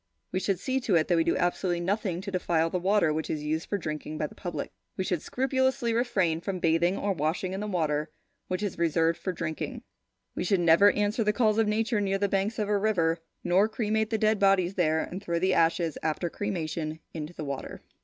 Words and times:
We 0.31 0.39
should 0.39 0.59
see 0.59 0.79
to 0.79 0.95
it 0.95 1.07
that 1.09 1.15
we 1.15 1.23
do 1.23 1.37
absolutely 1.37 1.79
nothing 1.79 2.21
to 2.21 2.31
defile 2.31 2.71
the 2.71 2.79
water 2.79 3.13
which 3.13 3.29
is 3.29 3.43
used 3.43 3.69
for 3.69 3.77
drinking 3.77 4.17
by 4.17 4.25
the 4.25 4.33
public. 4.33 4.71
We 4.97 5.03
should 5.03 5.21
scrupulously 5.21 5.93
refrain 5.93 6.41
from 6.41 6.57
bathing 6.57 6.97
or 6.97 7.13
washing 7.13 7.53
in 7.53 7.59
the 7.59 7.67
water 7.67 8.09
which 8.47 8.63
is 8.63 8.79
reserved 8.79 9.19
for 9.19 9.31
drinking; 9.31 9.83
we 10.33 10.43
should 10.43 10.59
never 10.59 10.89
answer 10.93 11.23
the 11.23 11.33
calls 11.33 11.59
of 11.59 11.67
nature 11.67 12.01
near 12.01 12.17
the 12.17 12.27
banks 12.27 12.57
of 12.57 12.67
a 12.67 12.79
river, 12.79 13.19
nor 13.43 13.69
cremate 13.69 14.09
the 14.09 14.17
dead 14.17 14.39
bodies 14.39 14.73
there 14.73 15.01
and 15.03 15.21
throw 15.21 15.37
the 15.37 15.53
ashes 15.53 15.99
after 16.01 16.31
cremation 16.31 16.99
into 17.13 17.33
the 17.35 17.45
water. 17.45 17.83